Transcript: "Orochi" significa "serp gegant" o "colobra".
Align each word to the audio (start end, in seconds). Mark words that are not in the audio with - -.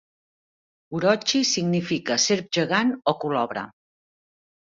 "Orochi" 0.99 1.41
significa 1.49 2.17
"serp 2.25 2.49
gegant" 2.59 2.93
o 3.13 3.15
"colobra". 3.25 3.67